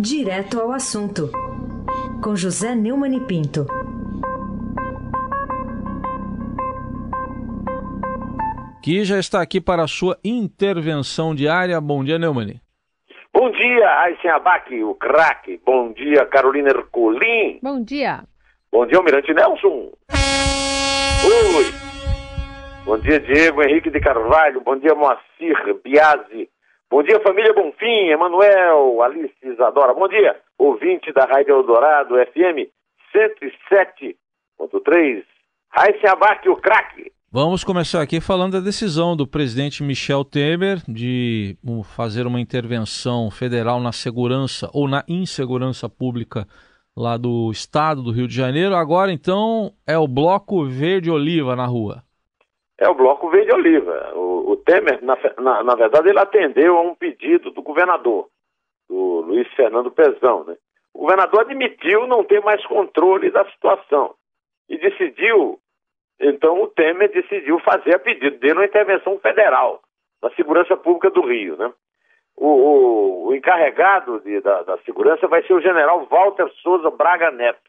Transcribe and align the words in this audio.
Direto 0.00 0.60
ao 0.60 0.70
assunto, 0.70 1.28
com 2.22 2.36
José 2.36 2.72
Neumann 2.72 3.16
e 3.16 3.20
Pinto. 3.20 3.66
Que 8.80 9.04
já 9.04 9.18
está 9.18 9.42
aqui 9.42 9.60
para 9.60 9.82
a 9.82 9.88
sua 9.88 10.16
intervenção 10.22 11.34
diária. 11.34 11.80
Bom 11.80 12.04
dia, 12.04 12.16
Neumann. 12.16 12.60
Bom 13.34 13.50
dia, 13.50 14.00
Aysen 14.02 14.30
Abac, 14.30 14.72
o 14.84 14.94
craque. 14.94 15.60
Bom 15.66 15.92
dia, 15.92 16.24
Carolina 16.26 16.70
Ercolim. 16.70 17.58
Bom 17.60 17.82
dia. 17.82 18.22
Bom 18.70 18.86
dia, 18.86 18.98
Almirante 18.98 19.34
Nelson. 19.34 19.90
Oi. 21.24 21.64
Bom 22.84 22.98
dia, 22.98 23.18
Diego 23.18 23.62
Henrique 23.62 23.90
de 23.90 23.98
Carvalho. 23.98 24.60
Bom 24.60 24.76
dia, 24.78 24.94
Moacir 24.94 25.56
Biasi. 25.82 26.48
Bom 26.90 27.02
dia, 27.02 27.20
família 27.20 27.52
Bonfim, 27.52 28.08
Emanuel, 28.08 29.02
Alice 29.02 29.34
Isadora. 29.42 29.92
Bom 29.92 30.08
dia, 30.08 30.40
ouvinte 30.56 31.12
da 31.12 31.26
Rádio 31.26 31.56
Eldorado 31.56 32.14
FM 32.14 32.64
107.3. 33.14 35.22
Raíssa 35.70 36.12
Abac, 36.12 36.48
o 36.48 36.56
craque. 36.56 37.12
Vamos 37.30 37.62
começar 37.62 38.00
aqui 38.00 38.22
falando 38.22 38.54
da 38.54 38.60
decisão 38.60 39.14
do 39.14 39.26
presidente 39.26 39.82
Michel 39.82 40.24
Temer 40.24 40.78
de 40.88 41.58
fazer 41.94 42.26
uma 42.26 42.40
intervenção 42.40 43.30
federal 43.30 43.80
na 43.80 43.92
segurança 43.92 44.70
ou 44.72 44.88
na 44.88 45.04
insegurança 45.06 45.90
pública 45.90 46.48
lá 46.96 47.18
do 47.18 47.50
estado 47.50 48.02
do 48.02 48.12
Rio 48.12 48.26
de 48.26 48.34
Janeiro. 48.34 48.74
Agora, 48.74 49.12
então, 49.12 49.74
é 49.86 49.98
o 49.98 50.08
Bloco 50.08 50.64
Verde-Oliva 50.64 51.54
na 51.54 51.66
rua. 51.66 52.02
É 52.78 52.88
o 52.88 52.94
Bloco 52.94 53.28
Verde-Oliva. 53.28 54.12
O, 54.14 54.52
o, 54.52 54.56
Temer, 54.56 55.02
na, 55.02 55.18
na, 55.38 55.64
na, 55.64 55.74
verdade, 55.74 56.08
ele 56.08 56.18
atendeu 56.18 56.76
a 56.76 56.82
um 56.82 56.94
pedido 56.94 57.50
do 57.50 57.62
governador, 57.62 58.28
do 58.88 59.20
Luiz 59.22 59.48
Fernando 59.54 59.90
Pezão. 59.90 60.44
Né? 60.44 60.56
O 60.94 61.00
governador 61.00 61.40
admitiu 61.40 62.06
não 62.06 62.22
ter 62.24 62.40
mais 62.40 62.64
controle 62.66 63.30
da 63.30 63.44
situação 63.50 64.14
e 64.68 64.78
decidiu 64.78 65.58
então 66.20 66.60
o 66.62 66.68
Temer 66.68 67.10
decidiu 67.10 67.58
fazer 67.60 67.94
a 67.94 67.98
pedido 67.98 68.38
dele 68.38 68.54
uma 68.54 68.64
intervenção 68.64 69.18
federal 69.20 69.80
na 70.20 70.30
segurança 70.30 70.76
pública 70.76 71.10
do 71.10 71.24
Rio. 71.24 71.56
Né? 71.56 71.72
O, 72.36 72.46
o, 72.46 73.26
o 73.28 73.34
encarregado 73.34 74.20
de, 74.20 74.40
da, 74.40 74.62
da, 74.62 74.78
segurança 74.78 75.28
vai 75.28 75.44
ser 75.46 75.52
o 75.52 75.60
general 75.60 76.06
Walter 76.06 76.48
Souza 76.62 76.90
Braga 76.90 77.30
Neto, 77.30 77.60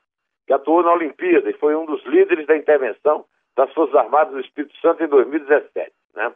que 0.47 0.53
atuou 0.53 0.81
na 0.81 0.93
Olimpíada 0.93 1.49
e 1.49 1.53
foi 1.53 1.75
um 1.75 1.85
dos 1.85 2.03
líderes 2.05 2.47
da 2.47 2.57
intervenção 2.57 3.25
das 3.55 3.71
Forças 3.73 3.95
Armadas 3.95 4.33
do 4.33 4.39
Espírito 4.39 4.75
Santo 4.77 5.03
em 5.03 5.07
2017. 5.07 5.91
Né? 6.15 6.33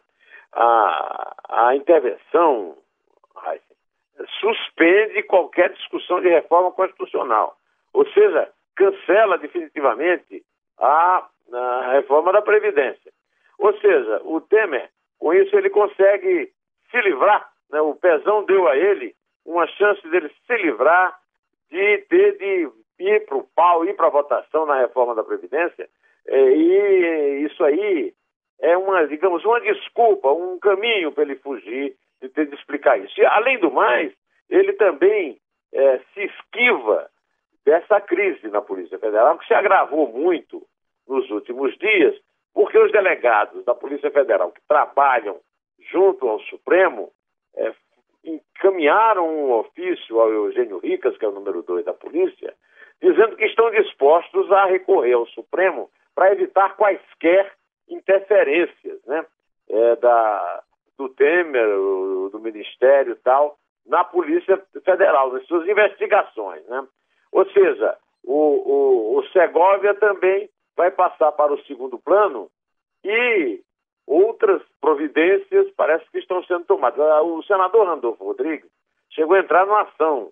A, 0.53 1.36
a 1.50 1.75
intervenção 1.75 2.78
suspende 4.39 5.23
qualquer 5.23 5.72
discussão 5.73 6.22
de 6.22 6.30
reforma 6.30 6.72
constitucional, 6.72 7.58
ou 7.94 8.06
seja, 8.11 8.50
cancela 8.75 9.38
definitivamente 9.38 10.44
a 10.80 11.28
na 11.50 11.91
reforma 11.94 12.31
da 12.31 12.41
Previdência. 12.41 13.11
Ou 13.59 13.78
seja, 13.80 14.22
o 14.23 14.41
Temer, 14.41 14.89
com 15.19 15.34
isso, 15.34 15.56
ele 15.56 15.69
consegue 15.69 16.52
se 16.89 17.02
livrar, 17.02 17.47
né? 17.69 17.81
o 17.81 17.95
Pezão 17.95 18.44
deu 18.45 18.67
a 18.67 18.75
ele 18.75 19.16
uma 19.45 19.67
chance 19.67 20.08
dele 20.09 20.31
se 20.47 20.58
livrar 20.58 21.17
de 21.69 21.97
ter 22.09 22.38
de 22.38 22.72
ir 23.00 23.25
para 23.25 23.38
o 23.38 23.47
pau, 23.56 23.86
ir 23.86 23.95
para 23.95 24.08
a 24.08 24.11
votação 24.11 24.66
na 24.66 24.80
reforma 24.80 25.14
da 25.16 25.23
Previdência, 25.23 25.89
e 26.27 27.45
isso 27.45 27.63
aí 27.63 28.13
é 28.61 28.77
uma, 28.77 29.05
digamos, 29.07 29.43
uma 29.43 29.59
desculpa, 29.59 30.31
um 30.31 30.57
caminho 30.59 31.11
para 31.11 31.23
ele 31.23 31.35
fugir 31.35 31.95
de 32.21 32.29
ter 32.29 32.47
de 32.47 32.55
explicar 32.55 32.97
isso. 32.97 33.19
E, 33.19 33.25
além 33.25 33.59
do 33.59 33.69
mais, 33.69 34.13
ele 34.49 34.73
também 34.73 35.38
é, 35.73 35.99
se 36.13 36.21
esquiva 36.23 37.09
dessa 37.66 37.99
crise 37.99 38.47
na 38.47 38.61
Polícia 38.61 38.97
Federal, 38.99 39.38
que 39.38 39.47
se 39.47 39.53
agravou 39.53 40.07
muito 40.07 40.61
nos 41.07 41.29
últimos 41.29 41.78
dias, 41.78 42.16
porque 42.53 42.78
os 42.78 42.91
delegados 42.91 43.66
da 43.66 43.75
Polícia 43.75 44.12
Federal 44.12 44.51
que 44.51 44.62
trabalham 44.67 45.39
junto 45.91 46.28
ao 46.28 46.39
Supremo 46.41 47.12
é, 47.56 47.73
encaminharam 48.23 49.28
um 49.28 49.51
ofício 49.51 50.19
ao 50.19 50.31
Eugênio 50.31 50.78
Ricas, 50.78 51.17
que 51.17 51.25
é 51.25 51.28
o 51.28 51.33
número 51.33 51.62
dois 51.63 51.83
da 51.83 51.94
polícia, 51.94 52.53
dizendo 53.01 53.35
que 53.35 53.45
estão 53.45 53.69
dispostos 53.72 54.50
a 54.51 54.66
recorrer 54.66 55.13
ao 55.13 55.28
Supremo 55.28 55.89
para 56.16 56.31
evitar 56.31 56.75
quaisquer 56.75 57.53
interferências 57.90 59.00
né, 59.06 59.25
é, 59.69 59.96
da, 59.97 60.63
do 60.97 61.09
Temer, 61.09 61.68
do 62.31 62.40
Ministério 62.40 63.13
e 63.13 63.18
tal, 63.18 63.57
na 63.85 64.03
Polícia 64.03 64.62
Federal, 64.84 65.34
nas 65.34 65.46
suas 65.46 65.68
investigações. 65.68 66.66
Né? 66.68 66.88
Ou 67.31 67.46
seja, 67.51 67.97
o, 68.24 68.34
o, 68.34 69.18
o 69.18 69.28
Segovia 69.29 69.94
também 69.96 70.50
vai 70.75 70.91
passar 70.91 71.31
para 71.34 71.53
o 71.53 71.62
segundo 71.66 72.00
plano 72.00 72.50
e 73.03 73.62
outras 74.07 74.62
providências 74.81 75.69
parece 75.75 76.09
que 76.12 76.19
estão 76.19 76.44
sendo 76.44 76.66
tomadas. 76.66 77.00
Ah, 77.00 77.22
o 77.22 77.44
senador 77.44 77.88
Randolfo 77.88 78.24
Rodrigues 78.24 78.69
chegou 79.09 79.35
a 79.35 79.40
entrar 79.40 79.66
numa 79.66 79.81
ação 79.81 80.31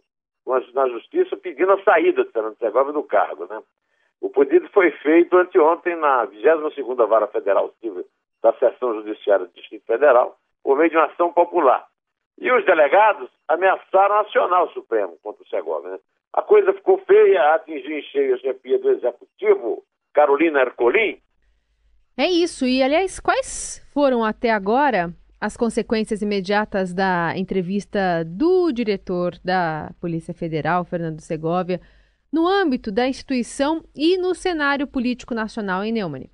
na 0.74 0.88
justiça 0.90 1.38
pedindo 1.38 1.72
a 1.72 1.84
saída 1.84 2.24
de 2.24 2.32
Fernando 2.32 2.58
Segovia 2.58 2.94
do 2.94 3.04
cargo. 3.04 3.46
Né? 3.46 3.62
O 4.22 4.30
pedido 4.30 4.70
foi 4.70 4.92
feito 4.92 5.36
anteontem 5.36 5.96
na 5.96 6.28
22ª 6.28 7.08
Vara 7.08 7.28
Federal 7.28 7.74
Civil 7.82 8.06
da 8.42 8.54
Seção 8.54 8.94
Judiciária 8.94 9.46
do 9.46 9.54
Distrito 9.54 9.86
Federal, 9.86 10.38
por 10.64 10.78
meio 10.78 10.90
de 10.90 10.96
uma 10.96 11.08
ação 11.08 11.34
popular. 11.34 11.86
E 12.40 12.52
os 12.52 12.66
delegados 12.66 13.30
ameaçaram 13.48 14.20
acionar 14.20 14.64
o 14.64 14.74
Supremo 14.74 15.18
contra 15.24 15.44
o 15.44 15.48
Segovia. 15.48 15.92
Né? 15.92 16.00
A 16.34 16.42
coisa 16.42 16.72
ficou 16.74 17.00
feia, 17.00 17.56
atingiu 17.56 17.98
em 17.98 18.02
cheio 18.04 18.36
a 18.36 18.38
chefia 18.38 18.80
do 18.80 18.92
Executivo, 18.92 19.84
Carolina 20.14 20.62
Ercolim. 20.62 21.20
É 22.18 22.26
isso. 22.26 22.66
E, 22.66 22.82
aliás, 22.82 23.20
quais 23.20 23.86
foram 23.94 24.24
até 24.24 24.52
agora 24.52 25.14
as 25.40 25.58
consequências 25.58 26.22
imediatas 26.22 26.94
da 26.94 27.34
entrevista 27.36 28.24
do 28.26 28.72
diretor 28.72 29.34
da 29.44 29.92
Polícia 30.00 30.34
Federal, 30.34 30.86
Fernando 30.86 31.20
Segovia, 31.20 31.82
no 32.32 32.48
âmbito 32.48 32.92
da 32.92 33.08
instituição 33.08 33.84
e 33.96 34.18
no 34.18 34.34
cenário 34.34 34.88
político 34.88 35.34
nacional 35.34 35.84
em 35.84 35.92
Neumann? 35.92 36.30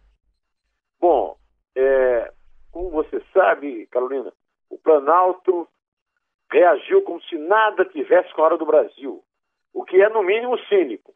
Bom, 1.00 1.38
é, 1.76 2.32
como 2.72 2.90
você 2.90 3.22
sabe, 3.34 3.88
Carolina, 3.88 4.32
o 4.70 4.78
Planalto 4.78 5.68
reagiu 6.52 7.02
como 7.02 7.22
se 7.24 7.38
nada 7.38 7.86
tivesse 7.86 8.34
com 8.34 8.42
a 8.42 8.46
hora 8.46 8.58
do 8.58 8.66
Brasil, 8.66 9.24
o 9.74 9.84
que 9.84 10.02
é, 10.02 10.10
no 10.10 10.24
mínimo, 10.24 10.58
cínico. 10.66 11.14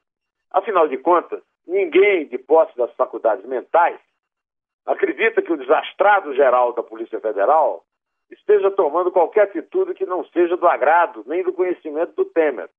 Afinal 0.51 0.87
de 0.87 0.97
contas, 0.97 1.41
ninguém 1.65 2.27
de 2.27 2.37
posse 2.37 2.75
das 2.75 2.93
faculdades 2.95 3.45
mentais 3.45 3.99
acredita 4.85 5.41
que 5.41 5.53
o 5.53 5.57
desastrado 5.57 6.33
geral 6.33 6.73
da 6.73 6.83
Polícia 6.83 7.19
Federal 7.19 7.85
esteja 8.29 8.71
tomando 8.71 9.11
qualquer 9.11 9.43
atitude 9.43 9.93
que 9.93 10.05
não 10.05 10.25
seja 10.25 10.57
do 10.57 10.67
agrado 10.67 11.23
nem 11.27 11.43
do 11.43 11.53
conhecimento 11.53 12.13
do 12.15 12.25
Temer. 12.25 12.69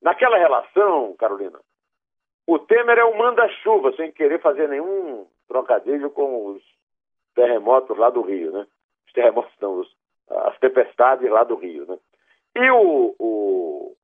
Naquela 0.00 0.38
relação, 0.38 1.14
Carolina, 1.16 1.58
o 2.46 2.58
Temer 2.58 2.98
é 2.98 3.04
o 3.04 3.18
manda-chuva, 3.18 3.92
sem 3.92 4.12
querer 4.12 4.40
fazer 4.40 4.68
nenhum 4.68 5.26
trocadilho 5.46 6.10
com 6.10 6.46
os 6.46 6.62
terremotos 7.34 7.96
lá 7.98 8.10
do 8.10 8.22
Rio, 8.22 8.52
né? 8.52 8.66
Os 9.06 9.12
terremotos 9.12 9.52
não, 9.60 9.80
os, 9.80 9.96
as 10.30 10.58
tempestades 10.58 11.28
lá 11.30 11.44
do 11.44 11.56
Rio, 11.56 11.86
né? 11.86 11.98
E 12.56 12.70
o, 12.70 13.14
o, 13.18 13.96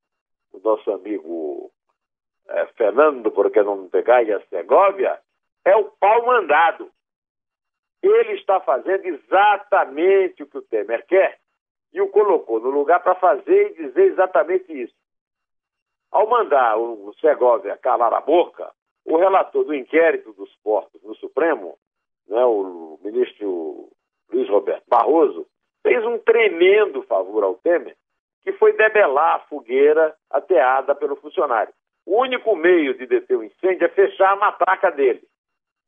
o 0.52 0.58
nosso 0.62 0.90
amigo 0.92 1.70
é, 2.48 2.66
Fernando, 2.76 3.30
porque 3.30 3.62
não 3.62 3.88
pegar 3.88 4.22
e 4.22 4.32
a 4.32 4.40
Segovia, 4.46 5.18
é 5.64 5.74
o 5.76 5.84
pau 5.84 6.26
mandado. 6.26 6.90
Ele 8.02 8.34
está 8.34 8.60
fazendo 8.60 9.06
exatamente 9.06 10.42
o 10.42 10.46
que 10.46 10.58
o 10.58 10.62
Temer 10.62 11.06
quer 11.06 11.38
e 11.92 12.00
o 12.00 12.08
colocou 12.08 12.60
no 12.60 12.68
lugar 12.68 13.02
para 13.02 13.14
fazer 13.14 13.70
e 13.70 13.86
dizer 13.86 14.04
exatamente 14.04 14.70
isso. 14.70 14.94
Ao 16.14 16.28
mandar 16.28 16.78
o 16.78 17.12
Segovia 17.20 17.76
calar 17.76 18.14
a 18.14 18.20
boca, 18.20 18.70
o 19.04 19.16
relator 19.16 19.64
do 19.64 19.74
inquérito 19.74 20.32
dos 20.34 20.48
portos 20.62 21.02
no 21.02 21.12
Supremo, 21.16 21.76
né, 22.28 22.44
o 22.44 23.00
ministro 23.02 23.88
Luiz 24.32 24.48
Roberto 24.48 24.84
Barroso, 24.86 25.44
fez 25.82 26.06
um 26.06 26.16
tremendo 26.18 27.02
favor 27.02 27.42
ao 27.42 27.56
Temer, 27.56 27.96
que 28.44 28.52
foi 28.52 28.72
debelar 28.74 29.34
a 29.34 29.38
fogueira 29.40 30.14
ateada 30.30 30.94
pelo 30.94 31.16
funcionário. 31.16 31.74
O 32.06 32.20
único 32.20 32.54
meio 32.54 32.94
de 32.96 33.06
deter 33.06 33.36
o 33.36 33.42
incêndio 33.42 33.84
é 33.84 33.88
fechar 33.88 34.34
a 34.34 34.36
matraca 34.36 34.92
dele. 34.92 35.22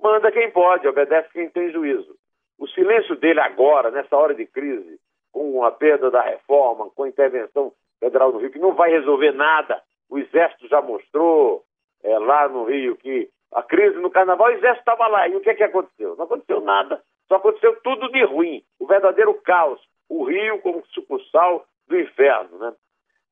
Manda 0.02 0.32
quem 0.32 0.50
pode, 0.50 0.88
obedece 0.88 1.30
quem 1.32 1.48
tem 1.50 1.70
juízo. 1.70 2.16
O 2.58 2.66
silêncio 2.66 3.14
dele 3.14 3.38
agora, 3.38 3.92
nessa 3.92 4.16
hora 4.16 4.34
de 4.34 4.44
crise, 4.44 4.98
com 5.30 5.62
a 5.62 5.70
perda 5.70 6.10
da 6.10 6.22
reforma, 6.22 6.90
com 6.96 7.04
a 7.04 7.08
intervenção 7.08 7.72
federal 8.00 8.32
no 8.32 8.38
Rio, 8.38 8.50
que 8.50 8.58
não 8.58 8.74
vai 8.74 8.90
resolver 8.90 9.30
nada. 9.30 9.80
O 10.08 10.18
Exército 10.18 10.68
já 10.68 10.80
mostrou 10.80 11.64
é, 12.02 12.18
lá 12.18 12.48
no 12.48 12.64
Rio 12.64 12.96
que 12.96 13.28
a 13.52 13.62
crise 13.62 13.96
no 13.98 14.10
Carnaval, 14.10 14.48
o 14.48 14.50
Exército 14.50 14.80
estava 14.80 15.06
lá. 15.06 15.28
E 15.28 15.36
o 15.36 15.40
que, 15.40 15.50
é 15.50 15.54
que 15.54 15.64
aconteceu? 15.64 16.16
Não 16.16 16.24
aconteceu 16.24 16.60
nada. 16.60 17.02
Só 17.28 17.36
aconteceu 17.36 17.80
tudo 17.82 18.10
de 18.10 18.24
ruim. 18.24 18.62
O 18.78 18.86
verdadeiro 18.86 19.34
caos. 19.42 19.80
O 20.08 20.24
Rio 20.24 20.60
como 20.60 20.84
sucursal 20.88 21.64
do 21.88 21.98
inferno, 21.98 22.58
né? 22.58 22.72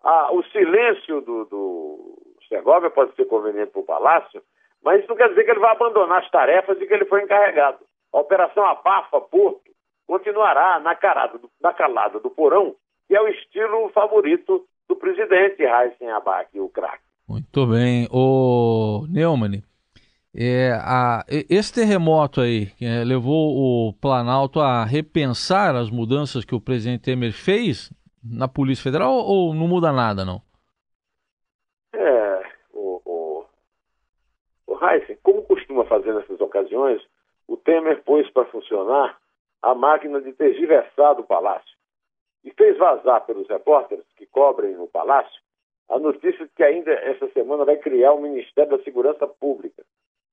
Ah, 0.02 0.32
o 0.32 0.42
silêncio 0.44 1.20
do, 1.22 1.44
do 1.46 2.36
Segovia 2.48 2.90
pode 2.90 3.14
ser 3.14 3.24
conveniente 3.24 3.72
para 3.72 3.80
o 3.80 3.86
Palácio, 3.86 4.42
mas 4.82 5.00
isso 5.00 5.08
não 5.08 5.16
quer 5.16 5.30
dizer 5.30 5.44
que 5.44 5.50
ele 5.50 5.60
vai 5.60 5.72
abandonar 5.72 6.22
as 6.22 6.30
tarefas 6.30 6.78
de 6.78 6.86
que 6.86 6.92
ele 6.92 7.06
foi 7.06 7.22
encarregado. 7.22 7.78
A 8.12 8.18
Operação 8.18 8.64
Abafa 8.66 9.20
Porto 9.22 9.70
continuará 10.06 10.78
na, 10.80 10.94
carada, 10.94 11.40
na 11.60 11.72
calada 11.72 12.20
do 12.20 12.30
porão, 12.30 12.76
que 13.08 13.16
é 13.16 13.20
o 13.20 13.28
estilo 13.28 13.88
favorito 13.90 14.66
do 14.88 14.96
presidente 14.96 15.64
Raíssen 15.64 16.10
Abac, 16.10 16.58
o 16.58 16.68
craque. 16.68 17.02
Muito 17.28 17.66
bem. 17.66 18.06
O 18.10 19.06
Neumann, 19.08 19.62
é, 20.36 20.72
a, 20.72 21.24
esse 21.28 21.72
terremoto 21.72 22.40
aí 22.40 22.72
é, 22.80 23.04
levou 23.04 23.88
o 23.88 23.92
Planalto 23.94 24.60
a 24.60 24.84
repensar 24.84 25.74
as 25.74 25.90
mudanças 25.90 26.44
que 26.44 26.54
o 26.54 26.60
presidente 26.60 27.04
Temer 27.04 27.32
fez 27.32 27.90
na 28.22 28.48
Polícia 28.48 28.82
Federal 28.82 29.12
ou 29.12 29.54
não 29.54 29.68
muda 29.68 29.92
nada, 29.92 30.24
não? 30.24 30.42
É, 31.94 32.42
o, 32.72 33.00
o, 33.04 33.44
o 34.66 34.86
Heisen, 34.86 35.16
como 35.22 35.42
costuma 35.42 35.84
fazer 35.84 36.12
nessas 36.12 36.40
ocasiões, 36.40 37.00
o 37.46 37.56
Temer 37.56 38.02
pôs 38.02 38.28
para 38.30 38.44
funcionar 38.46 39.16
a 39.62 39.74
máquina 39.74 40.20
de 40.20 40.32
tergiversar 40.32 41.14
do 41.14 41.22
Palácio 41.22 41.73
e 42.44 42.50
fez 42.52 42.76
vazar 42.76 43.24
pelos 43.26 43.48
repórteres 43.48 44.04
que 44.16 44.26
cobrem 44.26 44.74
no 44.74 44.86
Palácio 44.86 45.42
a 45.88 45.98
notícia 45.98 46.46
de 46.46 46.52
que 46.54 46.62
ainda 46.62 46.92
essa 46.92 47.28
semana 47.28 47.64
vai 47.64 47.76
criar 47.76 48.12
o 48.12 48.20
Ministério 48.20 48.76
da 48.76 48.84
Segurança 48.84 49.26
Pública 49.26 49.84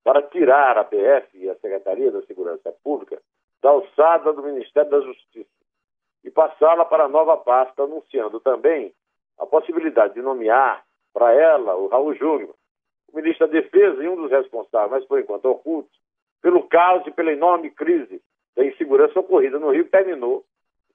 para 0.04 0.22
tirar 0.22 0.78
a 0.78 0.84
PF 0.84 1.38
e 1.38 1.48
a 1.48 1.54
Secretaria 1.56 2.10
da 2.10 2.22
Segurança 2.22 2.72
Pública 2.82 3.20
da 3.62 3.70
alçada 3.70 4.32
do 4.32 4.42
Ministério 4.42 4.90
da 4.90 5.00
Justiça 5.00 5.50
e 6.24 6.30
passá-la 6.30 6.84
para 6.84 7.04
a 7.04 7.08
nova 7.08 7.36
pasta, 7.36 7.82
anunciando 7.82 8.40
também 8.40 8.92
a 9.38 9.46
possibilidade 9.46 10.14
de 10.14 10.22
nomear 10.22 10.84
para 11.12 11.32
ela 11.32 11.76
o 11.76 11.88
Raul 11.88 12.14
Júnior, 12.14 12.54
o 13.12 13.16
ministro 13.16 13.46
da 13.46 13.52
Defesa 13.52 14.02
e 14.02 14.08
um 14.08 14.16
dos 14.16 14.30
responsáveis, 14.30 14.90
mas 14.90 15.04
por 15.04 15.18
enquanto 15.18 15.46
ocultos, 15.46 15.92
pelo 16.40 16.66
caos 16.68 17.06
e 17.06 17.10
pela 17.10 17.32
enorme 17.32 17.70
crise 17.70 18.22
da 18.56 18.64
insegurança 18.64 19.18
ocorrida 19.18 19.58
no 19.58 19.70
Rio, 19.70 19.88
terminou, 19.88 20.44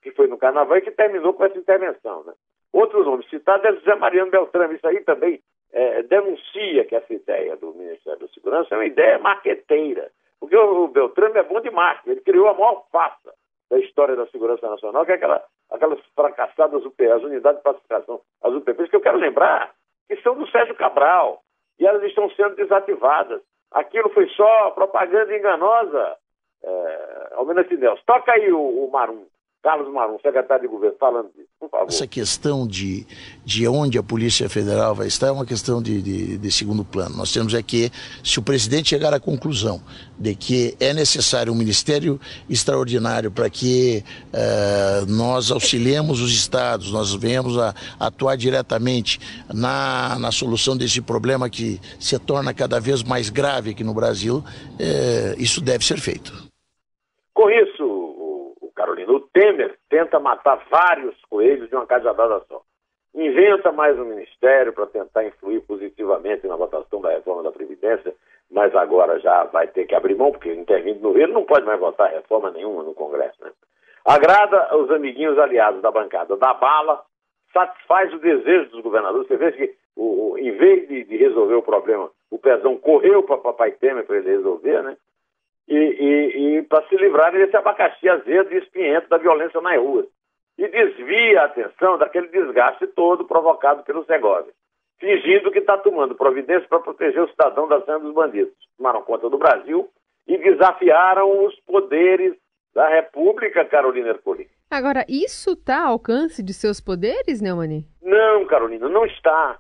que 0.10 0.16
foi 0.16 0.28
no 0.28 0.38
Carnaval 0.38 0.78
e 0.78 0.82
que 0.82 0.92
terminou 0.92 1.34
com 1.34 1.46
essa 1.46 1.58
intervenção. 1.58 2.24
Né? 2.24 2.34
Outro 2.72 3.04
nome 3.04 3.28
citado 3.30 3.68
é 3.68 3.74
José 3.74 3.96
Mariano 3.96 4.32
Beltrame. 4.32 4.76
Isso 4.76 4.88
aí 4.88 5.04
também 5.04 5.42
é, 5.72 6.04
denuncia 6.04 6.86
que 6.86 6.96
essa 6.96 7.14
ideia 7.14 7.56
do 7.58 7.74
Ministério 7.74 8.20
da 8.20 8.28
Segurança 8.30 8.74
é 8.74 8.78
uma 8.78 8.86
ideia 8.86 9.20
marqueteira. 9.20 10.12
Porque 10.40 10.56
o, 10.56 10.88
Beltrame 10.88 11.40
é 11.40 11.44
bom 11.44 11.60
de 11.60 11.72
marketing. 11.72 12.12
Ele 12.12 12.22
criou 12.22 12.48
a 12.48 12.54
maior 12.54 12.86
farsa 12.92 13.34
da 13.70 13.80
história 13.80 14.16
da 14.16 14.28
segurança 14.28 14.68
nacional, 14.70 15.06
que 15.06 15.12
é 15.12 15.16
aquela, 15.16 15.44
aquelas 15.72 16.00
fracassadas 16.16 16.86
UPs, 16.86 17.12
as 17.12 17.24
unidades 17.24 17.60
de 17.60 17.64
pacificação, 17.64 18.22
as 18.42 18.54
UPPs, 18.54 18.90
que 18.90 18.96
eu 18.96 19.02
quero 19.02 19.18
lembrar, 19.18 19.74
que 20.08 20.16
são 20.22 20.36
do 20.36 20.48
Sérgio 20.50 20.76
Cabral. 20.76 21.42
E 21.80 21.86
elas 21.86 22.02
estão 22.04 22.30
sendo 22.32 22.56
desativadas. 22.56 23.42
Aquilo 23.72 24.10
foi 24.10 24.28
só 24.30 24.72
propaganda 24.72 25.36
enganosa. 25.36 26.18
É, 26.64 27.30
Almeida 27.34 27.64
Nelson. 27.76 28.02
Toca 28.06 28.32
aí 28.32 28.52
o, 28.52 28.86
o 28.86 28.92
Marum. 28.92 29.26
Carlos 29.68 29.92
Marum, 29.92 30.18
secretário 30.22 30.62
de 30.62 30.70
governo, 30.70 30.96
falando 30.98 31.28
disso, 31.36 31.50
por 31.60 31.70
favor. 31.70 31.88
Essa 31.90 32.08
questão 32.08 32.66
de, 32.66 33.06
de 33.44 33.68
onde 33.68 33.98
a 33.98 34.04
Polícia 34.04 34.48
Federal 34.48 34.96
vai 34.96 35.08
estar 35.08 35.28
é 35.28 35.32
uma 35.32 35.46
questão 35.46 35.82
de, 35.82 36.02
de, 36.02 36.38
de 36.38 36.52
segundo 36.54 36.86
plano. 36.86 37.18
Nós 37.18 37.34
temos 37.34 37.54
é 37.54 37.62
que, 37.62 37.92
se 38.24 38.40
o 38.40 38.42
presidente 38.42 38.88
chegar 38.88 39.14
à 39.14 39.20
conclusão 39.20 39.82
de 40.18 40.34
que 40.36 40.74
é 40.80 40.94
necessário 40.94 41.52
um 41.52 41.56
ministério 41.58 42.18
extraordinário 42.50 43.30
para 43.30 43.50
que 43.50 44.06
uh, 44.28 45.06
nós 45.06 45.52
auxiliemos 45.52 46.22
os 46.22 46.32
estados, 46.32 46.90
nós 46.94 47.14
venhamos 47.14 47.58
a, 47.60 47.74
atuar 48.00 48.38
diretamente 48.38 49.20
na, 49.54 50.18
na 50.18 50.32
solução 50.32 50.78
desse 50.78 51.02
problema 51.02 51.50
que 51.50 51.78
se 52.00 52.18
torna 52.18 52.54
cada 52.54 52.80
vez 52.80 53.04
mais 53.04 53.30
grave 53.30 53.72
aqui 53.72 53.84
no 53.84 53.94
Brasil, 53.94 54.38
uh, 54.38 55.42
isso 55.42 55.60
deve 55.60 55.84
ser 55.84 56.00
feito. 56.00 56.32
Com 57.34 57.50
isso, 57.50 57.98
Carolina. 58.78 59.12
O 59.12 59.27
Temer 59.38 59.78
tenta 59.88 60.20
matar 60.20 60.66
vários 60.68 61.16
coelhos 61.26 61.70
de 61.70 61.76
uma 61.76 61.86
cajadada 61.86 62.40
só. 62.48 62.64
Inventa 63.14 63.72
mais 63.72 63.96
um 64.00 64.06
ministério 64.06 64.74
para 64.74 64.88
tentar 64.88 65.26
influir 65.26 65.62
positivamente 65.62 66.48
na 66.48 66.56
votação 66.56 67.00
da 67.02 67.12
reforma 67.12 67.44
da 67.44 67.52
Previdência, 67.52 68.16
mas 68.50 68.76
agora 68.76 69.20
já 69.20 69.44
vai 69.44 69.68
ter 69.68 69.86
que 69.86 69.94
abrir 69.94 70.16
mão, 70.16 70.32
porque 70.32 70.52
intervindo 70.52 71.02
no 71.02 71.12
Rio 71.12 71.28
não 71.28 71.46
pode 71.46 71.68
mais 71.68 71.80
votar 71.80 72.10
reforma 72.10 72.50
nenhuma 72.50 72.82
no 72.82 72.96
Congresso. 72.96 73.38
Né? 73.44 73.52
Agrada 74.04 74.76
os 74.76 74.90
amiguinhos 74.90 75.38
aliados 75.38 75.84
da 75.84 75.92
bancada 75.92 76.36
da 76.36 76.56
bala, 76.56 77.04
satisfaz 77.54 78.12
o 78.12 78.20
desejo 78.20 78.72
dos 78.72 78.82
governadores. 78.82 79.28
Você 79.28 79.38
vê 79.38 79.52
que, 79.52 79.76
o, 79.96 80.32
o, 80.32 80.38
em 80.40 80.52
vez 80.58 80.88
de, 80.88 81.04
de, 81.04 81.16
resolver 81.16 81.56
o 81.56 81.62
problema, 81.62 82.10
o 82.32 82.40
Pezão 82.40 82.76
correu 82.78 83.22
para 83.22 83.38
papai 83.38 83.70
Temer 83.74 84.04
para 84.04 84.18
ele 84.18 84.32
resolver, 84.32 84.82
né? 84.82 84.98
E, 85.68 85.76
e, 85.76 86.58
e 86.58 86.64
para 86.64 86.88
se 86.88 86.96
livrar 86.96 87.32
desse 87.32 87.56
abacaxi 87.56 88.08
azedo 88.08 88.54
e 88.54 88.58
espinhento 88.58 89.10
da 89.10 89.18
violência 89.18 89.60
nas 89.62 89.78
ruas. 89.78 90.06
E 90.58 90.68
desvia 90.68 91.42
a 91.42 91.46
atenção 91.46 91.98
daquele 91.98 92.28
desgaste 92.30 92.88
todo 92.88 93.26
provocado 93.26 93.84
pelo 93.84 94.06
Segovia, 94.06 94.52
fingindo 95.00 95.52
que 95.52 95.60
está 95.60 95.78
tomando 95.78 96.16
providência 96.16 96.68
para 96.68 96.80
proteger 96.80 97.22
o 97.22 97.30
cidadão 97.30 97.68
da 97.68 97.82
cena 97.82 98.00
dos 98.00 98.14
bandidos. 98.14 98.54
Tomaram 98.78 99.04
conta 99.04 99.30
do 99.30 99.38
Brasil 99.38 99.88
e 100.28 100.38
desafiaram 100.38 101.46
os 101.46 101.56
poderes 101.62 102.36
da 102.74 102.88
República, 102.90 103.66
Carolina 103.66 104.10
Ercolim. 104.10 104.48
Agora, 104.70 105.06
isso 105.08 105.54
está 105.54 105.86
ao 105.86 105.94
alcance 105.94 106.44
de 106.44 106.54
seus 106.54 106.82
poderes, 106.82 107.42
Neumani? 107.42 107.86
Não, 108.02 108.46
Carolina, 108.46 108.90
não 108.90 109.06
está. 109.06 109.58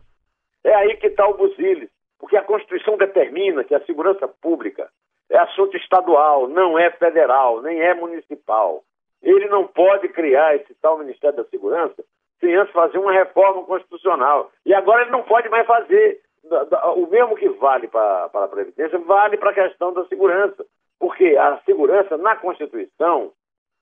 É 0.64 0.74
aí 0.76 0.98
que 0.98 1.08
está 1.08 1.28
o 1.28 1.38
buziles. 1.38 1.90
Porque 2.20 2.36
a 2.36 2.44
Constituição 2.44 2.98
determina 2.98 3.64
que 3.64 3.74
a 3.74 3.86
segurança 3.86 4.28
pública 4.28 4.90
é 5.30 5.38
assunto 5.38 5.76
estadual, 5.78 6.48
não 6.48 6.78
é 6.78 6.90
federal, 6.92 7.62
nem 7.62 7.82
é 7.82 7.94
municipal. 7.94 8.84
Ele 9.22 9.48
não 9.48 9.68
pode 9.68 10.08
criar 10.10 10.56
esse 10.56 10.74
tal 10.76 11.00
Ministério 11.00 11.38
da 11.38 11.46
Segurança 11.46 12.04
sem 12.40 12.56
antes 12.56 12.74
fazer 12.74 12.98
uma 12.98 13.12
reforma 13.12 13.64
constitucional. 13.64 14.52
E 14.66 14.74
agora 14.74 15.02
ele 15.02 15.12
não 15.12 15.24
pode 15.24 15.50
mais 15.50 15.66
fazer. 15.66 16.22
O 16.96 17.08
mesmo 17.08 17.36
que 17.36 17.50
vale 17.50 17.88
para 17.88 18.26
a 18.26 18.48
Previdência, 18.48 18.98
vale 19.00 19.38
para 19.38 19.50
a 19.50 19.54
questão 19.54 19.92
da 19.92 20.06
segurança. 20.06 20.64
Porque 21.00 21.36
a 21.36 21.60
segurança 21.66 22.18
na 22.18 22.36
Constituição 22.36 23.32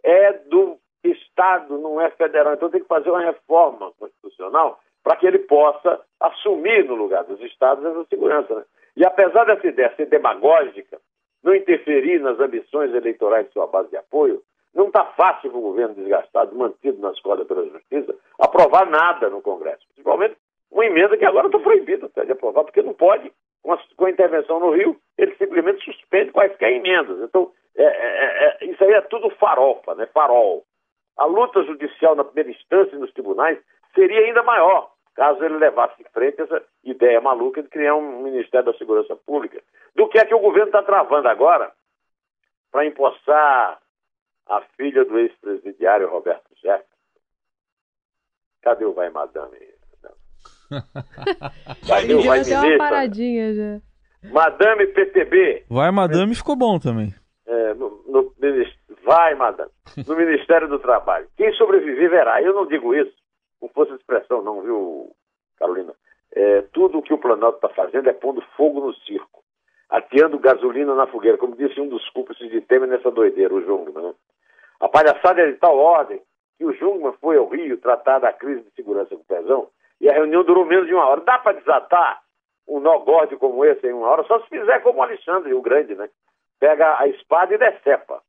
é 0.04 0.34
do 0.34 0.78
Estado, 1.04 1.78
não 1.78 2.00
é 2.02 2.10
federal. 2.12 2.54
Então 2.54 2.70
tem 2.70 2.82
que 2.82 2.88
fazer 2.88 3.10
uma 3.10 3.22
reforma 3.22 3.92
constitucional 4.00 4.80
para 5.04 5.16
que 5.18 5.28
ele 5.28 5.40
possa 5.40 6.02
assumir 6.20 6.86
no 6.86 6.96
lugar 6.96 7.24
dos 7.26 7.40
Estados 7.42 7.86
essa 7.86 8.06
segurança. 8.06 8.56
Né? 8.56 8.64
E 8.98 9.06
apesar 9.06 9.46
dessa 9.46 9.68
ideia 9.68 9.94
ser 9.96 10.08
demagógica, 10.08 11.00
não 11.46 11.54
interferir 11.56 12.20
nas 12.20 12.40
ambições 12.40 12.92
eleitorais 12.94 13.46
de 13.46 13.54
sua 13.54 13.68
base 13.68 13.90
de 13.90 13.98
apoio, 13.98 14.42
não 14.74 14.88
está 14.88 15.06
fácil 15.06 15.52
para 15.52 15.60
o 15.60 15.62
governo 15.62 15.94
desgastado, 15.94 16.56
mantido 16.56 17.00
nas 17.00 17.20
cordas 17.22 17.48
pela 17.48 17.70
Justiça, 17.70 18.16
aprovar 18.40 18.90
nada 18.90 19.30
no 19.30 19.42
Congresso. 19.42 19.86
Principalmente 19.94 20.36
uma 20.72 20.86
emenda 20.86 21.16
que 21.16 21.24
agora 21.24 21.46
está 21.46 21.60
proibida 21.60 22.10
de 22.10 22.32
aprovar, 22.32 22.64
porque 22.64 22.82
não 22.82 22.94
pode, 22.94 23.32
com 23.62 23.72
a, 23.72 23.80
com 23.96 24.06
a, 24.06 24.10
intervenção 24.10 24.60
no 24.60 24.72
Rio, 24.72 24.98
ele 25.18 25.36
simplesmente 25.36 25.86
suspende 25.86 26.32
quaisquer 26.32 26.74
emendas. 26.74 27.22
Então, 27.22 27.52
é, 27.78 27.84
é, 27.84 27.88
é, 27.88 28.58
é, 28.62 28.66
isso 28.66 28.84
aí 28.84 28.94
é 28.94 29.02
tudo 29.02 29.30
farofa, 29.30 29.94
né? 29.96 30.08
farol. 30.08 30.64
A 31.18 31.26
luta 31.26 31.64
judicial 31.64 32.16
na 32.16 32.26
primeira 32.26 32.50
instância 32.50 32.96
e 32.96 33.00
nos 33.00 33.14
tribunais 33.14 33.58
seria 33.94 34.20
ainda 34.20 34.44
maior 34.44 34.92
caso 35.16 35.44
ele 35.44 35.58
levasse 35.58 36.02
em 36.02 36.06
frente 36.14 36.42
essa 36.42 36.62
ideia 36.84 37.20
maluca 37.22 37.64
de 37.64 37.70
criar 37.70 37.96
um 37.96 38.22
Ministério 38.22 38.72
da 38.72 38.78
Segurança 38.78 39.16
Pública, 39.16 39.62
do 39.96 40.08
que 40.10 40.20
é 40.20 40.26
que 40.26 40.36
o 40.36 40.40
governo 40.40 40.68
está 40.68 40.84
travando 40.84 41.28
agora 41.28 41.72
para 42.72 42.86
empossar 42.86 43.80
a 44.48 44.62
filha 44.78 45.06
do 45.06 45.18
ex-presidiário 45.18 46.10
Roberto 46.10 46.50
Jefferson. 46.62 46.86
Cadê 48.62 48.86
o 48.86 48.94
vai 48.94 49.10
madame? 49.10 49.58
Cadê 51.88 52.14
o 52.14 52.22
vai 52.24 52.40
ministra? 52.40 52.68
uma 52.68 52.78
paradinha 52.78 53.54
já. 53.54 53.82
Madame 54.32 54.88
PTB. 54.88 55.66
Vai 55.70 55.92
madame 55.92 56.36
ficou 56.36 56.56
bom 56.56 56.80
também. 56.80 57.14
É, 57.46 57.74
no, 57.76 58.04
no, 58.08 58.34
vai 59.04 59.36
madame. 59.36 59.72
No 60.08 60.16
Ministério 60.16 60.68
do 60.68 60.80
Trabalho. 60.80 61.28
Quem 61.38 61.54
sobreviver 61.54 62.10
verá. 62.10 62.42
Eu 62.42 62.54
não 62.54 62.66
digo 62.66 62.94
isso 62.96 63.14
com 63.60 63.70
força 63.70 63.94
de 63.94 64.00
expressão 64.00 64.42
não, 64.42 64.62
viu, 64.62 65.12
Carolina? 65.58 65.94
É, 66.34 66.62
tudo 66.74 66.98
o 66.98 67.02
que 67.02 67.14
o 67.14 67.18
Planalto 67.18 67.58
está 67.58 67.70
fazendo 67.70 68.10
é 68.10 68.14
pondo 68.14 68.42
fogo 68.58 68.82
no 68.82 68.94
circo, 68.94 69.44
ateando 69.90 70.40
gasolina 70.40 70.94
na 70.96 71.08
fogueira, 71.08 71.38
como 71.38 71.56
disse 71.56 71.80
um 71.80 71.88
dos 71.88 72.08
cúmplices 72.10 72.50
de 72.50 72.62
Temer 72.62 72.90
nessa 72.90 73.10
doideira, 73.12 73.54
o 73.54 73.62
Jungmann. 73.62 74.04
Né? 74.04 74.14
A 74.80 74.90
palhaçada 74.90 75.42
é 75.42 75.52
de 75.52 75.58
tal 75.58 75.78
ordem 75.78 76.22
que 76.58 76.66
o 76.66 76.74
Jungmann 76.74 77.14
foi 77.22 77.38
ao 77.38 77.48
Rio 77.48 77.78
tratar 77.78 78.20
da 78.20 78.34
crise 78.34 78.64
de 78.64 78.72
segurança 78.72 79.16
com 79.16 79.22
o 79.22 79.26
Pezão 79.26 79.70
e 80.00 80.10
a 80.10 80.14
reunião 80.14 80.44
durou 80.44 80.66
menos 80.66 80.88
de 80.88 80.94
uma 80.94 81.06
hora. 81.06 81.22
Dá 81.22 81.40
para 81.40 81.58
desatar 81.58 82.22
um 82.68 82.80
nó 82.80 83.00
gordo 83.00 83.38
como 83.38 83.64
esse 83.64 83.88
em 83.88 83.94
uma 83.94 84.08
hora? 84.08 84.24
Só 84.24 84.40
se 84.42 84.50
fizer 84.50 84.80
como 84.80 85.00
o 85.00 85.04
Alexandre, 85.04 85.54
o 85.54 85.62
grande, 85.62 85.96
né? 85.96 86.10
Pega 86.60 87.00
a 87.00 87.08
espada 87.08 87.54
e 87.54 87.58
decepa. 87.58 88.22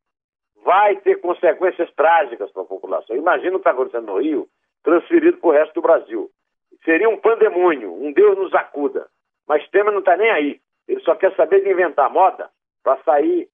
Vai 0.64 0.97
ter 0.97 1.21
consequências 1.21 1.92
trágicas 1.95 2.50
para 2.50 2.62
a 2.62 2.66
população. 2.66 3.16
Imagina 3.16 3.50
o 3.50 3.52
que 3.54 3.59
está 3.59 3.71
acontecendo 3.71 4.06
no 4.06 4.21
Rio, 4.21 4.49
transferido 4.87 5.38
para 5.38 5.49
o 5.49 5.52
resto 5.52 5.75
do 5.75 5.83
Brasil. 5.83 6.31
seria 6.85 7.09
um 7.09 7.19
pandemônio, 7.19 7.93
um 7.93 8.12
Deus 8.12 8.38
nos 8.38 8.55
acuda. 8.55 9.09
Mas 9.49 9.69
Temer 9.71 9.93
não 9.93 9.99
está 9.99 10.16
nem 10.16 10.31
aí. 10.31 10.61
Ele 10.87 11.00
só 11.00 11.16
quer 11.16 11.35
saber 11.35 11.64
de 11.64 11.71
inventar 11.71 12.09
moda 12.09 12.49
para 12.85 13.02
sair 13.02 13.49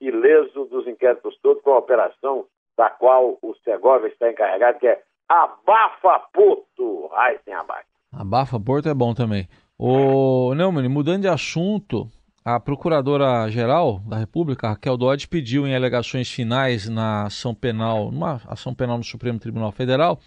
ileso 0.00 0.64
dos 0.64 0.86
inquéritos 0.86 1.38
todos 1.42 1.62
com 1.62 1.72
a 1.72 1.78
operação 1.78 2.46
da 2.74 2.88
qual 2.88 3.38
o 3.42 3.54
Segovia 3.62 4.08
está 4.08 4.30
encarregado, 4.30 4.78
que 4.78 4.86
é 4.86 5.02
Abafa 5.28 6.20
Porto. 6.32 7.10
Ai, 7.12 7.38
tem 7.44 7.52
abaixo. 7.52 7.88
Abafa 8.10 8.58
Porto 8.58 8.88
é 8.88 8.94
bom 8.94 9.12
também. 9.12 9.46
Ô, 9.78 10.54
Neumann, 10.54 10.88
mudando 10.88 11.22
de 11.22 11.28
assunto, 11.28 12.06
a 12.46 12.60
Procuradora-Geral 12.60 13.98
da 14.08 14.18
República, 14.18 14.68
Raquel 14.68 14.96
Dodge, 14.96 15.26
pediu 15.26 15.66
em 15.66 15.74
alegações 15.74 16.30
finais 16.30 16.88
na 16.88 17.24
ação 17.24 17.52
penal, 17.52 18.12
numa 18.12 18.36
ação 18.46 18.72
penal 18.72 18.96
no 18.96 19.02
Supremo 19.02 19.40
Tribunal 19.40 19.72
Federal, 19.72 20.20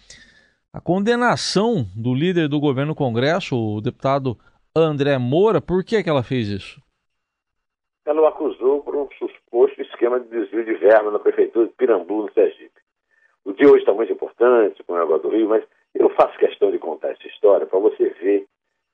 a 0.70 0.82
condenação 0.82 1.86
do 1.96 2.12
líder 2.12 2.46
do 2.46 2.60
governo 2.60 2.90
no 2.90 2.94
Congresso, 2.94 3.56
o 3.56 3.80
deputado 3.80 4.36
André 4.76 5.16
Moura. 5.16 5.62
Por 5.62 5.82
que, 5.82 6.02
que 6.02 6.10
ela 6.10 6.22
fez 6.22 6.48
isso? 6.48 6.78
Ela 8.04 8.20
o 8.20 8.26
acusou 8.26 8.82
por 8.82 8.94
um 8.94 9.08
suposto 9.18 9.80
esquema 9.80 10.20
de 10.20 10.28
desvio 10.28 10.66
de 10.66 10.74
verba 10.74 11.10
na 11.10 11.18
prefeitura 11.18 11.68
de 11.68 11.72
Pirambu, 11.72 12.24
no 12.24 12.32
Sergipe. 12.34 12.80
O 13.46 13.54
dia 13.54 13.66
hoje 13.66 13.78
está 13.78 13.94
muito 13.94 14.12
importante 14.12 14.82
com 14.84 14.92
o 14.92 14.98
negócio 14.98 15.22
do 15.22 15.34
Rio, 15.34 15.48
mas 15.48 15.64
eu 15.94 16.10
faço 16.10 16.36
questão 16.38 16.70
de 16.70 16.78
contar 16.78 17.12
essa 17.12 17.26
história 17.28 17.66
para 17.66 17.78
você 17.78 18.10
ver 18.20 18.46